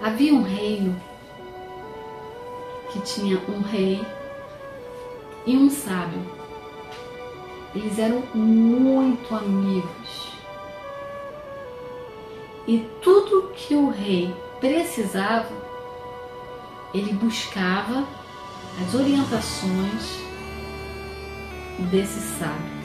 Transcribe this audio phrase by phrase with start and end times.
[0.00, 1.00] Havia um reino
[2.92, 4.04] que tinha um rei
[5.46, 6.20] e um sábio.
[7.74, 10.32] Eles eram muito amigos.
[12.66, 15.52] E tudo que o rei precisava,
[16.92, 18.06] ele buscava
[18.82, 20.18] as orientações
[21.90, 22.76] desse sábio.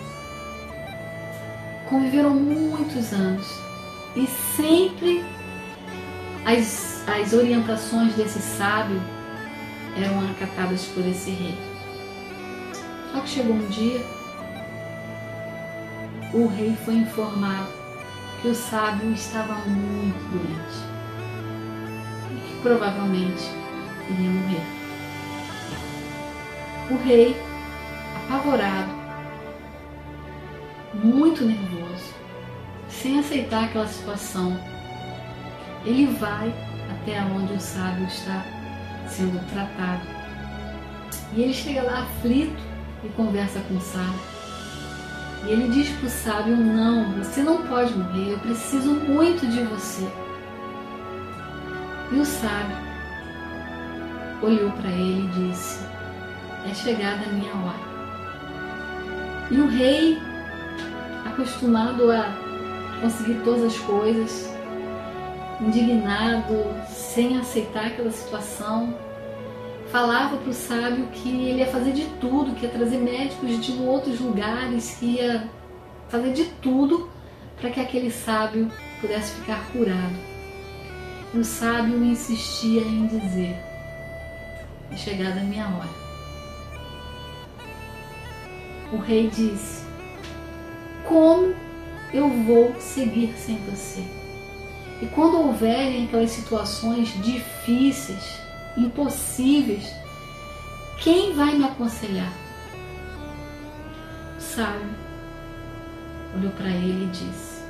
[1.89, 3.48] Conviveram muitos anos
[4.15, 5.23] e sempre
[6.45, 9.01] as, as orientações desse sábio
[9.95, 11.57] eram acatadas por esse rei.
[13.11, 14.01] Só que chegou um dia,
[16.33, 17.67] o rei foi informado
[18.41, 20.91] que o sábio estava muito doente
[22.31, 23.43] e que provavelmente
[24.09, 24.81] iria morrer.
[26.89, 27.35] O rei,
[28.26, 28.91] apavorado,
[30.93, 32.13] muito nervoso,
[32.89, 34.59] sem aceitar aquela situação,
[35.85, 36.54] ele vai
[36.91, 38.46] até onde o sábio está
[39.07, 40.01] sendo tratado.
[41.34, 42.62] E ele chega lá aflito
[43.04, 44.20] e conversa com o sábio.
[45.46, 49.63] E ele diz para o sábio: Não, você não pode morrer, eu preciso muito de
[49.63, 50.07] você.
[52.12, 52.77] E o sábio
[54.41, 55.79] olhou para ele e disse:
[56.70, 57.91] É chegada a minha hora.
[59.49, 60.18] E o rei,
[61.26, 62.32] acostumado a
[63.01, 64.50] conseguir todas as coisas,
[65.62, 66.56] indignado,
[66.88, 68.97] sem aceitar aquela situação,
[69.91, 73.73] falava para o sábio que ele ia fazer de tudo, que ia trazer médicos de
[73.84, 75.47] outros lugares, que ia
[76.09, 77.09] fazer de tudo
[77.59, 80.31] para que aquele sábio pudesse ficar curado.
[81.34, 83.56] E o sábio insistia em dizer:
[84.91, 86.01] É chegada a minha hora.
[88.91, 89.85] O rei disse:
[91.07, 91.53] Como
[92.13, 94.20] eu vou seguir sem você?
[95.01, 98.39] E quando houverem aquelas situações difíceis,
[98.78, 99.91] impossíveis,
[101.00, 102.31] quem vai me aconselhar?
[104.38, 104.95] O sábio
[106.35, 107.63] olhou para ele e disse: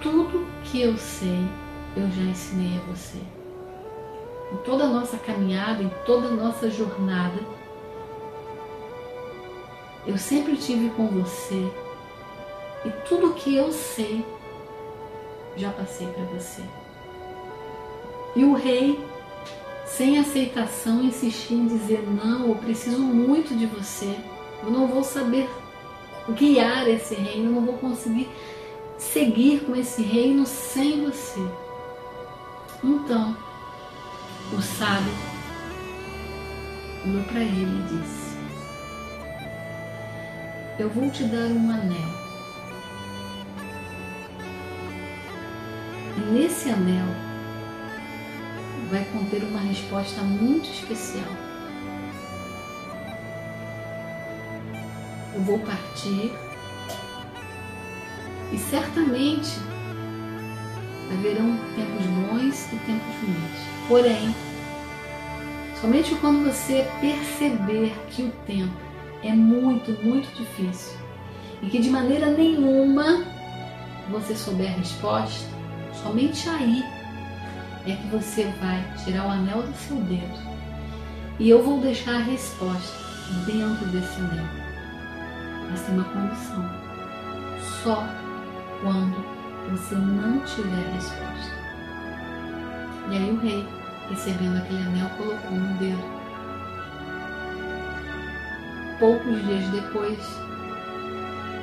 [0.00, 1.44] Tudo que eu sei,
[1.96, 3.18] eu já ensinei a você.
[4.52, 7.40] Em toda a nossa caminhada, em toda a nossa jornada,
[10.06, 11.68] eu sempre tive com você
[12.84, 14.24] e tudo que eu sei,
[15.56, 16.62] já passei para você.
[18.36, 19.04] E o rei,
[19.84, 24.14] sem aceitação, insistia em dizer: Não, eu preciso muito de você.
[24.62, 25.48] Eu não vou saber
[26.30, 28.28] guiar esse reino, eu não vou conseguir
[28.96, 31.40] seguir com esse reino sem você.
[32.82, 33.36] Então,
[34.56, 35.12] o sábio
[37.04, 38.36] olhou para ele e disse:
[40.78, 42.17] Eu vou te dar um anel.
[46.28, 47.06] Nesse anel
[48.90, 51.30] vai conter uma resposta muito especial.
[55.34, 56.32] Eu vou partir
[58.52, 59.58] e certamente
[61.12, 63.88] haverão tempos bons e tempos ruins.
[63.88, 64.34] Porém,
[65.80, 68.76] somente quando você perceber que o tempo
[69.22, 70.96] é muito, muito difícil
[71.62, 73.24] e que de maneira nenhuma
[74.10, 75.57] você souber a resposta,
[76.02, 76.84] somente aí
[77.86, 80.48] é que você vai tirar o anel do seu dedo
[81.38, 82.98] e eu vou deixar a resposta
[83.46, 84.44] dentro desse anel.
[85.70, 86.64] Mas tem uma condição:
[87.82, 88.04] só
[88.80, 89.24] quando
[89.70, 91.58] você não tiver a resposta.
[93.10, 93.66] E aí o rei,
[94.10, 96.18] recebendo aquele anel, colocou no dedo.
[98.98, 100.18] Poucos dias depois,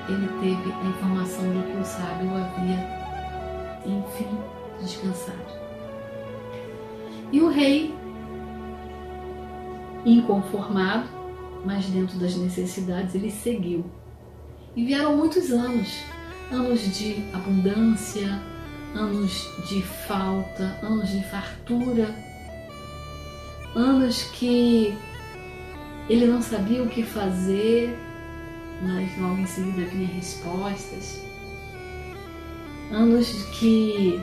[0.08, 3.05] ele teve a informação de que o sábio havia,
[3.86, 4.38] enfim,
[4.82, 5.66] descansado.
[7.32, 7.94] E o rei,
[10.06, 11.08] inconformado,
[11.64, 13.86] mas dentro das necessidades, ele seguiu.
[14.76, 16.04] E vieram muitos anos
[16.52, 18.42] anos de abundância,
[18.94, 22.16] anos de falta, anos de fartura,
[23.76, 24.96] anos que
[26.10, 27.98] ele não sabia o que fazer,
[28.82, 31.24] mas logo em seguida vinha respostas.
[32.92, 34.22] Anos que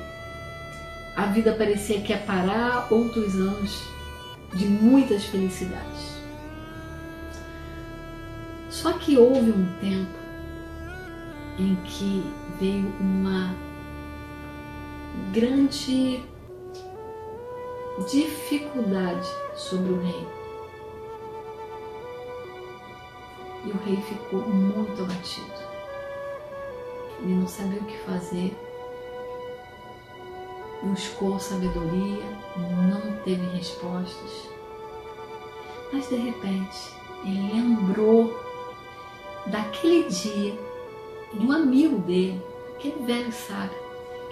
[1.17, 3.83] a vida parecia que ia parar, outros anos
[4.55, 6.13] de muitas felicidades.
[8.71, 10.19] Só que houve um tempo
[11.59, 12.25] em que
[12.59, 13.55] veio uma
[15.33, 16.23] grande
[18.11, 20.29] dificuldade sobre o rei.
[23.65, 25.62] E o rei ficou muito abatido.
[27.23, 28.55] Ele não sabia o que fazer
[30.83, 32.25] buscou sabedoria,
[32.57, 34.49] não teve respostas.
[35.93, 36.79] Mas de repente,
[37.25, 38.37] ele lembrou
[39.47, 40.59] daquele dia
[41.35, 42.43] do amigo dele,
[42.75, 43.79] aquele velho sábio,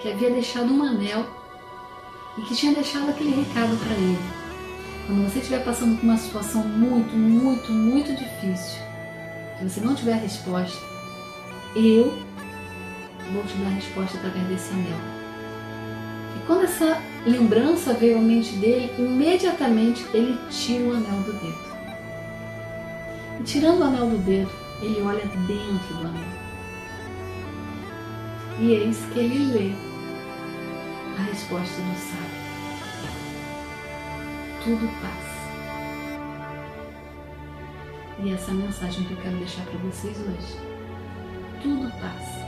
[0.01, 1.25] que havia deixado um anel
[2.39, 4.19] e que tinha deixado aquele recado para ele.
[5.07, 8.81] Quando você estiver passando por uma situação muito, muito, muito difícil,
[9.59, 10.79] que você não tiver resposta,
[11.77, 12.13] eu
[13.32, 14.99] vou te dar a resposta através desse anel.
[16.37, 21.71] E quando essa lembrança veio à mente dele, imediatamente ele tira o anel do dedo.
[23.41, 24.50] E tirando o anel do dedo,
[24.82, 26.41] ele olha dentro do anel.
[28.59, 29.73] E eis que ele lê
[31.19, 32.41] a resposta do sábio.
[34.62, 35.31] Tudo passa.
[38.23, 40.56] E essa é a mensagem que eu quero deixar para vocês hoje.
[41.62, 42.40] Tudo passa.